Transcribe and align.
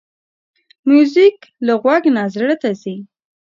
موزیک 0.89 1.37
له 1.65 1.73
غوږ 1.81 2.03
نه 2.15 2.23
زړه 2.33 2.55
ته 2.61 2.69
ځي. 2.81 2.95